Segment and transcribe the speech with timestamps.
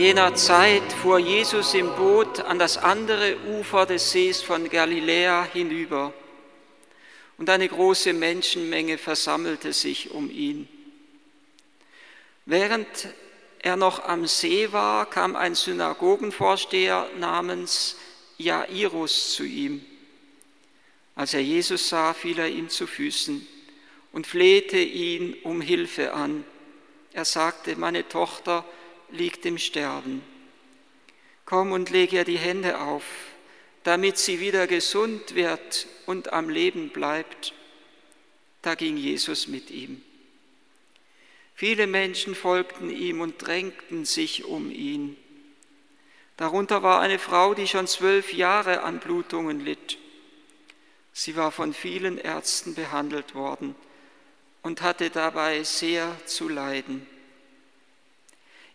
[0.00, 6.14] jener Zeit fuhr Jesus im Boot an das andere Ufer des Sees von Galiläa hinüber
[7.36, 10.66] und eine große Menschenmenge versammelte sich um ihn.
[12.46, 12.86] Während
[13.58, 17.96] er noch am See war, kam ein Synagogenvorsteher namens
[18.38, 19.84] Jairus zu ihm.
[21.14, 23.46] Als er Jesus sah, fiel er ihm zu Füßen
[24.12, 26.42] und flehte ihn um Hilfe an.
[27.12, 28.64] Er sagte, meine Tochter
[29.12, 30.22] liegt im Sterben.
[31.44, 33.04] Komm und leg ihr die Hände auf,
[33.82, 37.54] damit sie wieder gesund wird und am Leben bleibt.
[38.62, 40.02] Da ging Jesus mit ihm.
[41.54, 45.16] Viele Menschen folgten ihm und drängten sich um ihn.
[46.36, 49.98] Darunter war eine Frau, die schon zwölf Jahre an Blutungen litt.
[51.12, 53.74] Sie war von vielen Ärzten behandelt worden
[54.62, 57.06] und hatte dabei sehr zu leiden.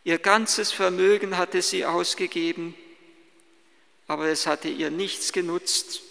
[0.06, 2.76] Ihr ganzes Vermögen hatte sie ausgegeben,
[4.08, 6.04] aber es hatte ihr nichts genutzt,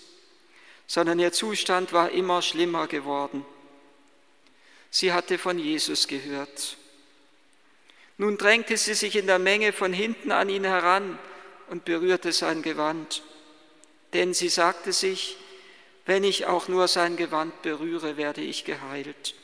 [0.88, 3.46] sondern ihr Zustand war immer schlimmer geworden.
[4.90, 6.76] Sie hatte von Jesus gehört.
[8.18, 11.16] Nun drängte sie sich in der Menge von hinten an ihn heran
[11.70, 13.22] und berührte sein Gewand,
[14.12, 15.36] denn sie sagte sich,
[16.04, 19.36] wenn ich auch nur sein Gewand berühre, werde ich geheilt.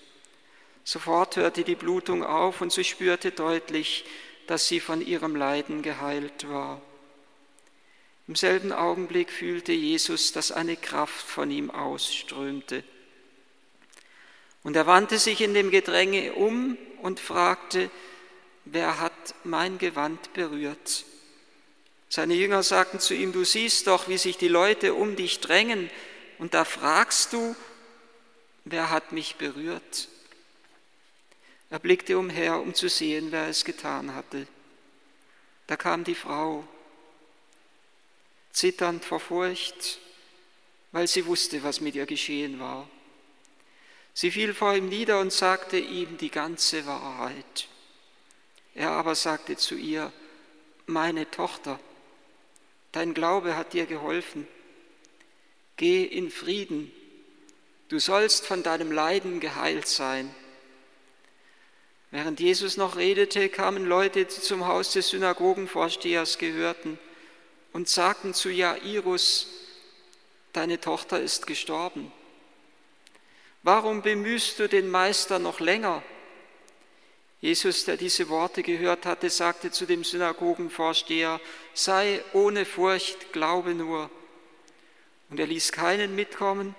[0.83, 4.05] Sofort hörte die Blutung auf und sie spürte deutlich,
[4.51, 6.83] dass sie von ihrem Leiden geheilt war.
[8.27, 12.83] Im selben Augenblick fühlte Jesus, dass eine Kraft von ihm ausströmte.
[14.65, 17.93] Und er wandte sich in dem Gedränge um und fragte,
[18.65, 19.12] wer hat
[19.44, 21.05] mein Gewand berührt?
[22.09, 25.89] Seine Jünger sagten zu ihm, du siehst doch, wie sich die Leute um dich drängen,
[26.39, 27.55] und da fragst du,
[28.65, 30.09] wer hat mich berührt?
[31.70, 34.47] Er blickte umher, um zu sehen, wer es getan hatte.
[35.69, 36.64] Da kam die Frau,
[38.53, 40.00] zitternd vor Furcht,
[40.91, 42.88] weil sie wusste, was mit ihr geschehen war.
[44.12, 47.69] Sie fiel vor ihm nieder und sagte ihm die ganze Wahrheit.
[48.75, 50.12] Er aber sagte zu ihr,
[50.86, 51.78] meine Tochter,
[52.91, 54.48] dein Glaube hat dir geholfen.
[55.76, 56.91] Geh in Frieden,
[57.88, 60.34] du sollst von deinem Leiden geheilt sein.
[62.10, 66.98] Während Jesus noch redete, kamen Leute, die zum Haus des Synagogenvorstehers gehörten
[67.72, 69.47] und sagten zu Jairus,
[70.53, 72.10] deine Tochter ist gestorben.
[73.62, 76.03] Warum bemühst du den Meister noch länger?
[77.41, 81.41] Jesus, der diese Worte gehört hatte, sagte zu dem Synagogenvorsteher,
[81.75, 84.10] sei ohne Furcht, glaube nur.
[85.31, 86.75] Und er ließ keinen mitkommen,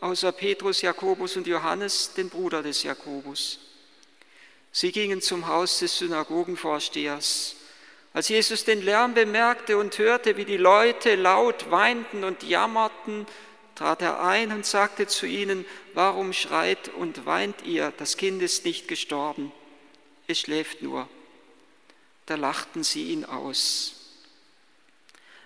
[0.00, 3.71] außer Petrus, Jakobus und Johannes, den Bruder des Jakobus.
[4.72, 7.56] Sie gingen zum Haus des Synagogenvorstehers.
[8.14, 13.26] Als Jesus den Lärm bemerkte und hörte, wie die Leute laut weinten und jammerten,
[13.74, 17.92] trat er ein und sagte zu ihnen, warum schreit und weint ihr?
[17.96, 19.52] Das Kind ist nicht gestorben,
[20.26, 21.08] es schläft nur.
[22.26, 23.96] Da lachten sie ihn aus.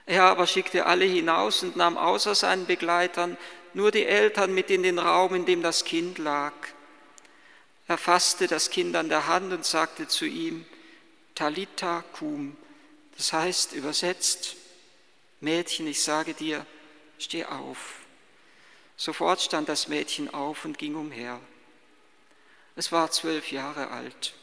[0.07, 3.37] Er aber schickte alle hinaus und nahm außer seinen Begleitern
[3.75, 6.53] nur die Eltern mit in den Raum, in dem das Kind lag.
[7.89, 10.65] Er fasste das Kind an der Hand und sagte zu ihm,
[11.35, 12.57] Talita cum,
[13.17, 14.57] das heißt übersetzt,
[15.41, 16.67] Mädchen, ich sage dir,
[17.19, 18.01] steh auf.
[18.97, 21.41] Sofort stand das Mädchen auf und ging umher.
[22.75, 24.35] Es war zwölf Jahre alt.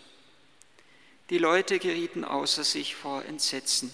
[1.30, 3.92] Die Leute gerieten außer sich vor Entsetzen.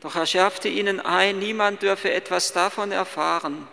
[0.00, 3.66] Doch er schärfte ihnen ein, niemand dürfe etwas davon erfahren.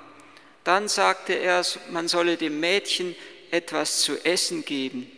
[0.64, 3.16] Dann sagte er, man solle dem Mädchen
[3.56, 5.10] etwas zu essen geben.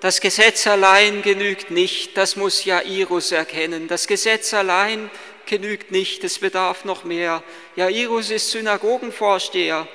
[0.00, 3.86] Das Gesetz allein genügt nicht, das muss Jairus erkennen.
[3.86, 5.10] Das Gesetz allein
[5.46, 7.42] genügt nicht, es bedarf noch mehr.
[7.76, 9.86] Jairus ist Synagogenvorsteher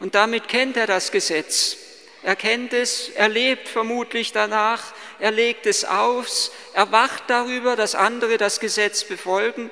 [0.00, 1.76] und damit kennt er das Gesetz.
[2.22, 7.94] Er kennt es, er lebt vermutlich danach, er legt es aus, er wacht darüber, dass
[7.94, 9.70] andere das Gesetz befolgen.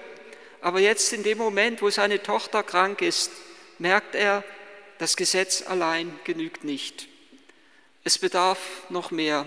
[0.60, 3.30] Aber jetzt in dem Moment, wo seine Tochter krank ist,
[3.78, 4.44] merkt er,
[4.98, 7.08] das Gesetz allein genügt nicht.
[8.04, 8.58] Es bedarf
[8.88, 9.46] noch mehr.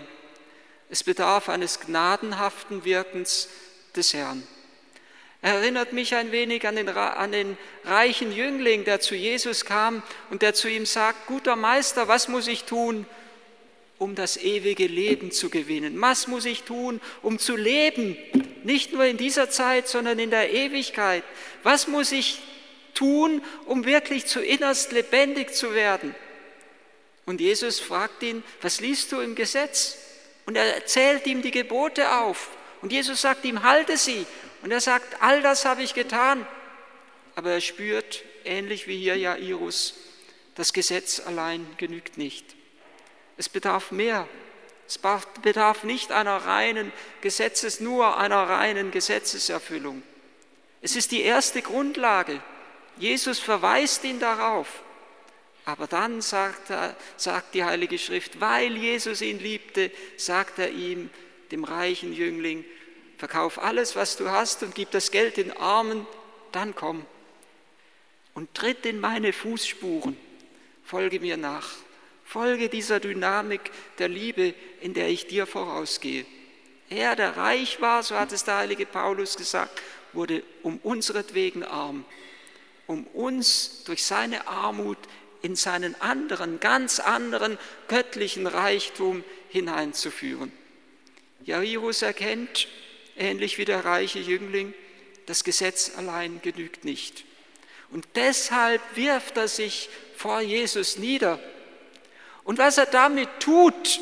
[0.90, 3.50] Es bedarf eines gnadenhaften Wirkens
[3.96, 4.44] des Herrn.
[5.42, 10.04] Er erinnert mich ein wenig an den, an den, reichen Jüngling, der zu Jesus kam
[10.30, 13.08] und der zu ihm sagt, guter Meister, was muss ich tun,
[13.98, 16.00] um das ewige Leben zu gewinnen?
[16.00, 18.18] Was muss ich tun, um zu leben?
[18.64, 21.24] Nicht nur in dieser Zeit, sondern in der Ewigkeit.
[21.64, 22.40] Was muss ich
[23.02, 26.16] tun, um wirklich zu innerst lebendig zu werden?
[27.26, 29.98] Und Jesus fragt ihn, was liest du im Gesetz?
[30.46, 32.50] Und er zählt ihm die Gebote auf.
[32.82, 34.26] Und Jesus sagt ihm, halte sie.
[34.62, 36.46] Und er sagt, all das habe ich getan.
[37.36, 39.96] Aber er spürt, ähnlich wie hier Jairus,
[40.56, 42.56] das Gesetz allein genügt nicht.
[43.38, 44.28] Es bedarf mehr.
[44.88, 45.00] Es
[45.42, 50.04] bedarf nicht einer reinen Gesetzes, nur einer reinen Gesetzeserfüllung.
[50.82, 52.42] Es ist die erste Grundlage.
[52.98, 54.68] Jesus verweist ihn darauf.
[55.66, 61.10] Aber dann sagt, er, sagt die Heilige Schrift, weil Jesus ihn liebte, sagt er ihm,
[61.52, 62.66] dem reichen Jüngling,
[63.18, 66.08] verkauf alles, was du hast und gib das Geld den Armen,
[66.52, 67.06] dann komm
[68.34, 70.18] und tritt in meine Fußspuren,
[70.84, 71.70] folge mir nach,
[72.26, 76.26] folge dieser Dynamik der Liebe, in der ich dir vorausgehe.
[76.90, 79.82] Er, der reich war, so hat es der heilige Paulus gesagt,
[80.14, 82.06] wurde um unseretwegen arm,
[82.92, 84.98] um uns durch seine Armut
[85.42, 87.58] in seinen anderen, ganz anderen
[87.88, 90.52] göttlichen Reichtum hineinzuführen.
[91.44, 92.68] Jairus erkennt,
[93.18, 94.74] ähnlich wie der reiche Jüngling,
[95.26, 97.24] das Gesetz allein genügt nicht.
[97.92, 101.40] Und deshalb wirft er sich vor Jesus nieder.
[102.44, 104.02] Und was er damit tut,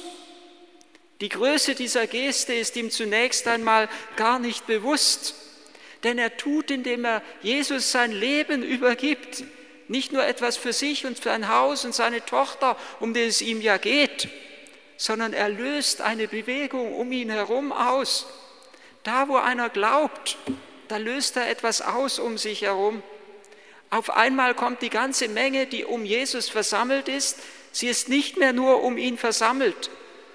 [1.21, 5.35] die Größe dieser Geste ist ihm zunächst einmal gar nicht bewusst,
[6.03, 9.43] denn er tut, indem er Jesus sein Leben übergibt,
[9.87, 13.41] nicht nur etwas für sich und für ein Haus und seine Tochter, um den es
[13.41, 14.29] ihm ja geht,
[14.97, 18.27] sondern er löst eine Bewegung um ihn herum aus.
[19.03, 20.37] Da, wo einer glaubt,
[20.89, 23.01] da löst er etwas aus um sich herum.
[23.89, 27.39] Auf einmal kommt die ganze Menge, die um Jesus versammelt ist.
[27.71, 29.89] Sie ist nicht mehr nur um ihn versammelt,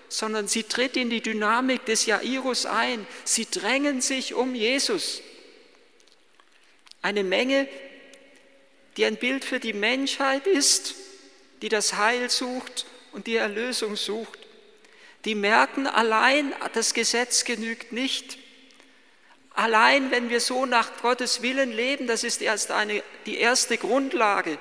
[0.08, 3.06] sondern sie tritt in die Dynamik des Jairus ein.
[3.24, 5.22] Sie drängen sich um Jesus.
[7.04, 7.68] Eine Menge,
[8.96, 10.94] die ein Bild für die Menschheit ist,
[11.60, 14.38] die das Heil sucht und die Erlösung sucht.
[15.26, 18.38] Die merken allein, das Gesetz genügt nicht.
[19.50, 24.56] Allein wenn wir so nach Gottes Willen leben, das ist erst eine, die erste Grundlage.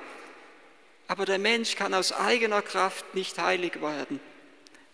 [1.07, 4.19] Aber der Mensch kann aus eigener Kraft nicht heilig werden.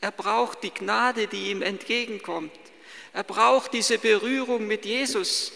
[0.01, 2.51] Er braucht die Gnade, die ihm entgegenkommt.
[3.11, 5.51] Er braucht diese Berührung mit Jesus,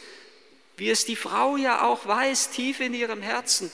[0.78, 3.72] wie es die Frau ja auch weiß, tief in ihrem Herzen.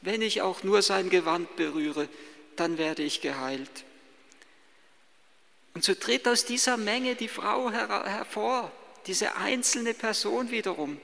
[0.00, 2.08] Wenn ich auch nur sein Gewand berühre,
[2.56, 3.84] dann werde ich geheilt.
[5.74, 8.70] Und so tritt aus dieser Menge die Frau hervor,
[9.06, 11.00] diese einzelne Person wiederum.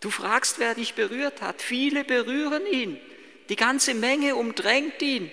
[0.00, 1.62] Du fragst, wer dich berührt hat.
[1.62, 3.00] Viele berühren ihn.
[3.48, 5.30] Die ganze Menge umdrängt ihn.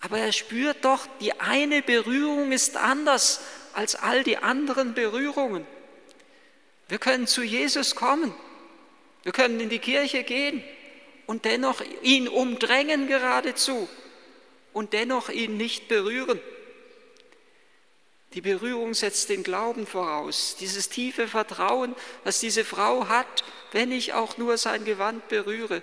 [0.00, 3.40] Aber er spürt doch, die eine Berührung ist anders
[3.72, 5.66] als all die anderen Berührungen.
[6.88, 8.34] Wir können zu Jesus kommen.
[9.22, 10.62] Wir können in die Kirche gehen
[11.26, 13.88] und dennoch ihn umdrängen geradezu
[14.72, 16.40] und dennoch ihn nicht berühren.
[18.34, 21.94] Die Berührung setzt den Glauben voraus, dieses tiefe Vertrauen,
[22.24, 25.82] das diese Frau hat, wenn ich auch nur sein Gewand berühre,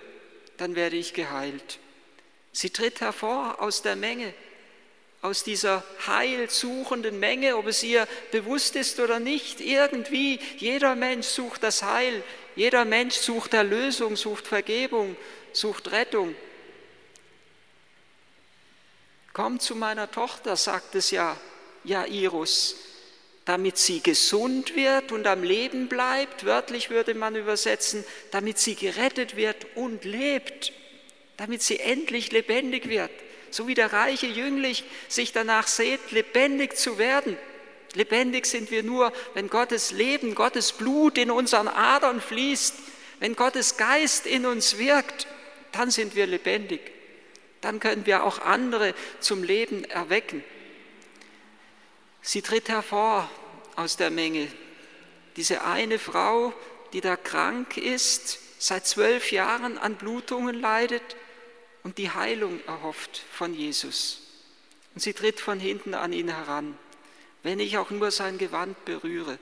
[0.57, 1.79] dann werde ich geheilt.
[2.51, 4.33] Sie tritt hervor aus der Menge,
[5.21, 9.61] aus dieser heilsuchenden Menge, ob es ihr bewusst ist oder nicht.
[9.61, 12.23] Irgendwie, jeder Mensch sucht das Heil,
[12.55, 15.15] jeder Mensch sucht Erlösung, sucht Vergebung,
[15.53, 16.35] sucht Rettung.
[19.33, 21.37] Komm zu meiner Tochter, sagt es ja
[21.83, 22.75] Jairus,
[23.45, 29.35] damit sie gesund wird und am Leben bleibt, wörtlich würde man übersetzen, damit sie gerettet
[29.35, 30.73] wird und lebt,
[31.37, 33.11] damit sie endlich lebendig wird,
[33.51, 34.75] so wie der reiche Jüngling
[35.07, 37.37] sich danach sehnt, lebendig zu werden.
[37.93, 42.75] Lebendig sind wir nur, wenn Gottes Leben, Gottes Blut in unseren Adern fließt,
[43.19, 45.27] wenn Gottes Geist in uns wirkt,
[45.73, 46.79] dann sind wir lebendig.
[47.59, 50.43] Dann können wir auch andere zum Leben erwecken.
[52.21, 53.29] Sie tritt hervor
[53.75, 54.47] aus der Menge.
[55.35, 56.53] Diese eine Frau,
[56.93, 61.15] die da krank ist, seit zwölf Jahren an Blutungen leidet
[61.83, 64.21] und die Heilung erhofft von Jesus.
[64.93, 66.77] Und sie tritt von hinten an ihn heran,
[67.43, 69.39] wenn ich auch nur sein Gewand berühre.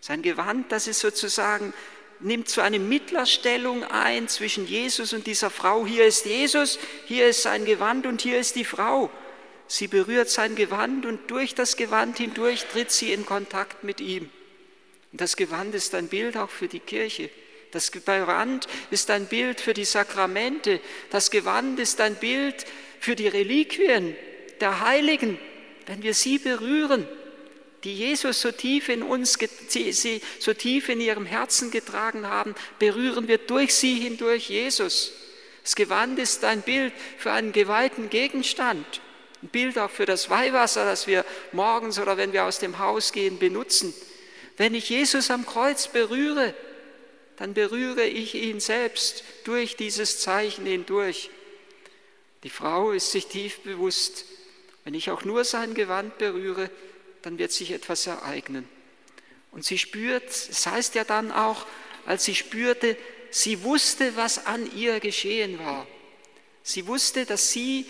[0.00, 1.72] Sein Gewand, das ist sozusagen,
[2.20, 5.86] nimmt so eine Mittlerstellung ein zwischen Jesus und dieser Frau.
[5.86, 9.10] Hier ist Jesus, hier ist sein Gewand und hier ist die Frau.
[9.66, 14.28] Sie berührt sein Gewand und durch das Gewand hindurch tritt sie in Kontakt mit ihm.
[15.12, 17.30] Und das Gewand ist ein Bild auch für die Kirche.
[17.74, 20.78] Das Gewand ist ein Bild für die Sakramente.
[21.10, 22.64] Das Gewand ist ein Bild
[23.00, 24.14] für die Reliquien
[24.60, 25.40] der Heiligen.
[25.86, 27.04] Wenn wir sie berühren,
[27.82, 33.26] die Jesus so tief in uns, sie so tief in ihrem Herzen getragen haben, berühren
[33.26, 35.12] wir durch sie hindurch Jesus.
[35.64, 38.86] Das Gewand ist ein Bild für einen geweihten Gegenstand
[39.42, 43.10] Ein Bild auch für das Weihwasser, das wir morgens oder wenn wir aus dem Haus
[43.10, 43.92] gehen benutzen.
[44.56, 46.54] Wenn ich Jesus am Kreuz berühre,
[47.36, 51.30] dann berühre ich ihn selbst durch dieses Zeichen hindurch.
[52.42, 54.26] Die Frau ist sich tief bewusst,
[54.84, 56.70] wenn ich auch nur sein Gewand berühre,
[57.22, 58.68] dann wird sich etwas ereignen.
[59.50, 61.66] Und sie spürt, es heißt ja dann auch,
[62.06, 62.96] als sie spürte,
[63.30, 65.86] sie wusste, was an ihr geschehen war.
[66.62, 67.86] Sie wusste, dass sie,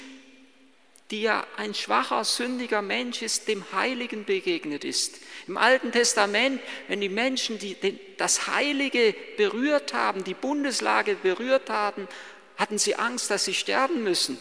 [1.11, 5.21] die ja ein schwacher, sündiger Mensch ist, dem Heiligen begegnet ist.
[5.47, 7.77] Im Alten Testament, wenn die Menschen die,
[8.17, 12.09] das Heilige berührt haben, die Bundeslage berührt haben,
[12.57, 14.39] hatten sie Angst, dass sie sterben müssen.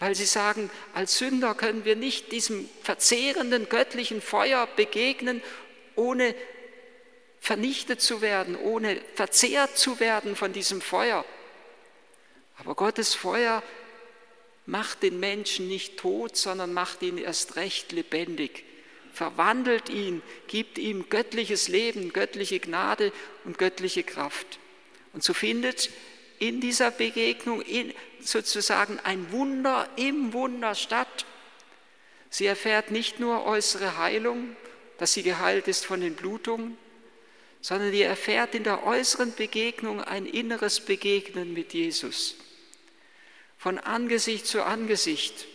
[0.00, 5.42] Weil sie sagen, als Sünder können wir nicht diesem verzehrenden göttlichen Feuer begegnen,
[5.94, 6.34] ohne
[7.38, 11.24] vernichtet zu werden, ohne verzehrt zu werden von diesem Feuer.
[12.58, 13.62] Aber Gottes Feuer
[14.70, 18.62] macht den Menschen nicht tot, sondern macht ihn erst recht lebendig,
[19.12, 23.12] verwandelt ihn, gibt ihm göttliches Leben, göttliche Gnade
[23.44, 24.60] und göttliche Kraft.
[25.12, 25.90] Und so findet
[26.38, 27.64] in dieser Begegnung
[28.20, 31.26] sozusagen ein Wunder im Wunder statt.
[32.30, 34.54] Sie erfährt nicht nur äußere Heilung,
[34.98, 36.78] dass sie geheilt ist von den Blutungen,
[37.60, 42.36] sondern sie erfährt in der äußeren Begegnung ein inneres Begegnen mit Jesus.
[43.60, 45.46] Von Angesicht zu Angesicht.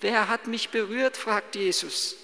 [0.00, 2.16] Wer hat mich berührt, fragt Jesus.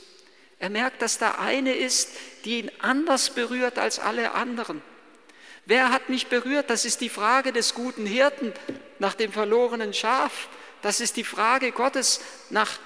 [0.59, 2.11] Er merkt, dass da eine ist,
[2.45, 4.83] die ihn anders berührt als alle anderen.
[5.67, 6.69] Wer hat mich berührt?
[6.69, 8.53] Das ist die Frage des guten Hirten
[8.99, 10.49] nach dem verlorenen Schaf.
[10.83, 12.81] Das ist die Frage Gottes nach,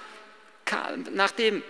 [1.13, 1.63] nach dem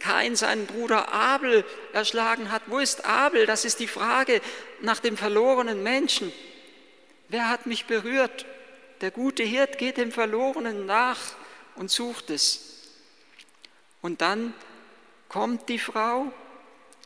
[0.00, 2.62] Kain seinen Bruder Abel erschlagen hat.
[2.68, 3.44] Wo ist Abel?
[3.44, 4.40] Das ist die Frage
[4.80, 6.32] nach dem verlorenen Menschen.
[7.28, 8.46] Wer hat mich berührt?
[9.00, 11.18] Der gute Hirt geht dem Verlorenen nach
[11.76, 12.68] und sucht es.
[14.02, 14.54] Und dann
[15.28, 16.32] kommt die Frau,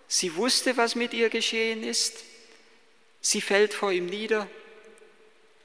[0.09, 2.25] sie wusste, was mit ihr geschehen ist,
[3.21, 4.49] sie fällt vor ihm nieder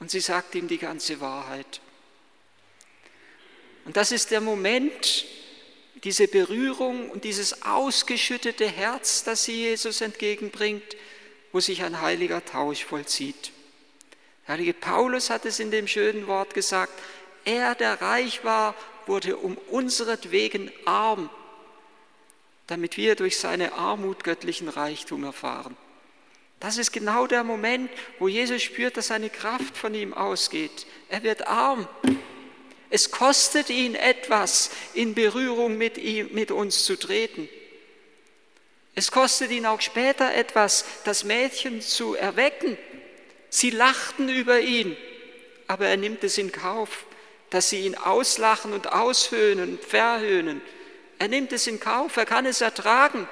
[0.00, 1.80] und sie sagt ihm die ganze Wahrheit.
[3.84, 5.24] Und das ist der Moment,
[6.04, 10.96] diese Berührung und dieses ausgeschüttete Herz, das sie Jesus entgegenbringt,
[11.52, 13.52] wo sich ein heiliger Tausch vollzieht.
[14.48, 16.92] Heilige Paulus hat es in dem schönen Wort gesagt,
[17.44, 18.74] er, der reich war,
[19.06, 21.28] wurde um unseretwegen arm,
[22.66, 25.76] damit wir durch seine Armut göttlichen Reichtum erfahren.
[26.60, 30.86] Das ist genau der Moment, wo Jesus spürt, dass seine Kraft von ihm ausgeht.
[31.08, 31.86] Er wird arm,
[32.90, 37.48] es kostet ihn etwas, in Berührung mit, ihm, mit uns zu treten.
[38.94, 42.78] Es kostet ihn auch später etwas, das Mädchen zu erwecken.
[43.50, 44.96] Sie lachten über ihn,
[45.66, 47.06] aber er nimmt es in Kauf,
[47.50, 50.60] dass sie ihn auslachen und aushöhnen und verhöhnen.
[51.18, 53.28] Er nimmt es in Kauf, er kann es ertragen,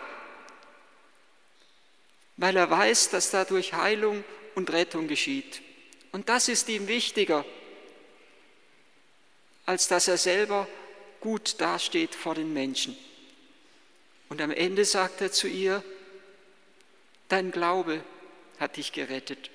[2.36, 5.62] weil er weiß, dass dadurch Heilung und Rettung geschieht.
[6.12, 7.44] Und das ist ihm wichtiger
[9.66, 10.68] als dass er selber
[11.20, 12.96] gut dasteht vor den Menschen.
[14.28, 15.82] Und am Ende sagt er zu ihr,
[17.28, 18.02] dein Glaube
[18.58, 19.50] hat dich gerettet.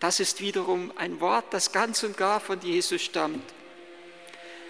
[0.00, 3.42] Das ist wiederum ein Wort, das ganz und gar von Jesus stammt.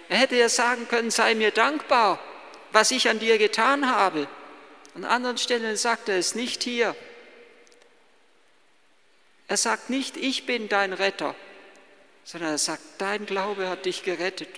[0.09, 2.19] Er hätte ja sagen können, sei mir dankbar,
[2.71, 4.27] was ich an dir getan habe.
[4.95, 6.95] An anderen Stellen sagt er es nicht hier.
[9.47, 11.35] Er sagt nicht, ich bin dein Retter,
[12.23, 14.49] sondern er sagt, dein Glaube hat dich gerettet.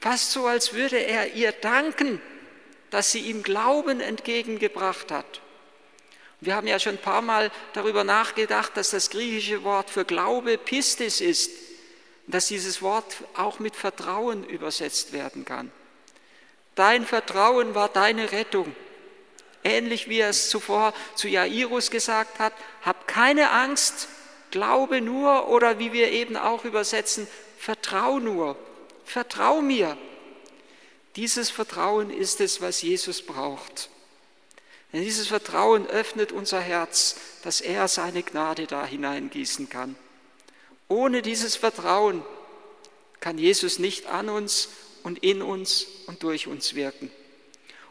[0.00, 2.20] Fast so, als würde er ihr danken,
[2.90, 5.40] dass sie ihm Glauben entgegengebracht hat.
[6.46, 10.56] Wir haben ja schon ein paar Mal darüber nachgedacht, dass das griechische Wort für Glaube
[10.56, 11.50] Pistis ist
[12.26, 15.70] dass dieses Wort auch mit Vertrauen übersetzt werden kann.
[16.74, 18.74] Dein Vertrauen war deine Rettung.
[19.64, 24.08] Ähnlich wie er es zuvor zu Jairus gesagt hat, hab keine Angst,
[24.52, 27.26] Glaube nur oder wie wir eben auch übersetzen,
[27.58, 28.56] vertrau nur,
[29.04, 29.98] vertrau mir.
[31.16, 33.90] Dieses Vertrauen ist es, was Jesus braucht.
[34.92, 39.96] Denn dieses Vertrauen öffnet unser Herz, dass er seine Gnade da hineingießen kann.
[40.88, 42.24] Ohne dieses Vertrauen
[43.20, 44.68] kann Jesus nicht an uns
[45.02, 47.10] und in uns und durch uns wirken.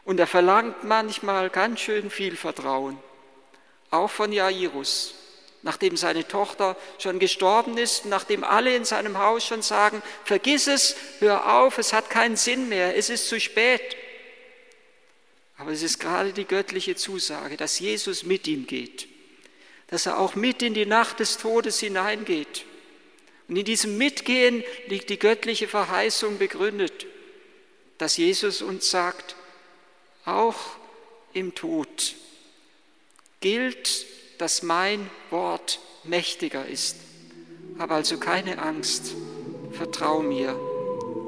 [0.06, 2.98] Und er verlangt manchmal ganz schön viel Vertrauen,
[3.92, 5.16] auch von Jairus
[5.66, 10.96] nachdem seine Tochter schon gestorben ist, nachdem alle in seinem Haus schon sagen, vergiss es,
[11.20, 13.98] hör auf, es hat keinen Sinn mehr, es ist zu spät.
[15.58, 19.08] Aber es ist gerade die göttliche Zusage, dass Jesus mit ihm geht,
[19.88, 22.66] dass er auch mit in die Nacht des Todes hineingeht.
[23.48, 27.06] Und in diesem Mitgehen liegt die göttliche Verheißung begründet,
[27.98, 29.36] dass Jesus uns sagt,
[30.26, 30.58] auch
[31.34, 32.16] im Tod
[33.40, 34.06] gilt,
[34.40, 36.98] dass mein Wort mächtiger ist.
[37.78, 39.14] Hab also keine Angst,
[39.72, 40.60] vertraue mir,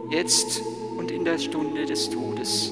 [0.09, 0.61] jetzt
[0.97, 2.71] und in der Stunde des Todes.